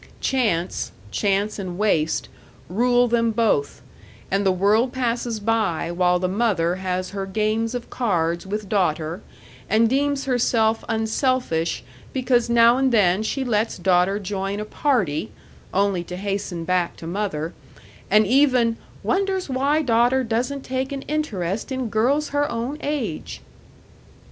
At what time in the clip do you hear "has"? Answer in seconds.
6.77-7.11